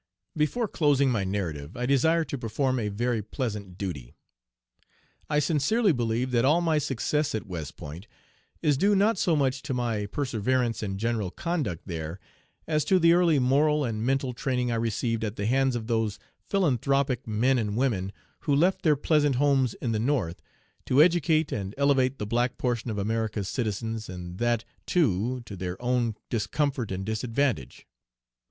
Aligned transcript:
Before 0.35 0.67
closing 0.67 1.11
my 1.11 1.23
narrative 1.23 1.77
I 1.77 1.85
desire 1.85 2.23
to 2.25 2.35
perform 2.39 2.79
a 2.79 2.87
very 2.89 3.21
pleasant 3.21 3.77
duty. 3.77 4.15
I 5.29 5.37
sincerely 5.37 5.91
believe 5.91 6.31
that 6.31 6.43
all 6.43 6.59
my 6.59 6.79
success 6.79 7.35
at 7.35 7.45
West 7.45 7.77
Point 7.77 8.07
is 8.63 8.79
due 8.79 8.95
not 8.95 9.19
so 9.19 9.35
much 9.35 9.61
to 9.61 9.75
my 9.75 10.07
perseverance 10.07 10.81
and 10.81 10.99
general 10.99 11.29
conduct 11.29 11.83
there 11.85 12.19
as 12.67 12.83
to 12.85 12.97
the 12.97 13.13
early 13.13 13.37
moral 13.37 13.85
and 13.85 14.03
mental 14.03 14.33
training 14.33 14.71
I 14.71 14.75
received 14.77 15.23
at 15.23 15.35
the 15.35 15.45
hands 15.45 15.75
of 15.75 15.85
those 15.85 16.17
philanthropic 16.39 17.27
men 17.27 17.59
and 17.59 17.77
women 17.77 18.11
who 18.39 18.55
left 18.55 18.81
their 18.81 18.95
pleasant 18.95 19.35
homes 19.35 19.75
in 19.75 19.91
the 19.91 19.99
North 19.99 20.41
to 20.87 20.99
educate 21.03 21.51
and 21.51 21.75
elevate 21.77 22.17
the 22.17 22.25
black 22.25 22.57
portion 22.57 22.89
of 22.89 22.97
America's 22.97 23.47
citizens, 23.49 24.09
and 24.09 24.39
that, 24.39 24.65
too, 24.87 25.41
to 25.45 25.55
their 25.55 25.79
own 25.79 26.15
discomfort 26.31 26.91
and 26.91 27.05
disadvantage. 27.05 27.85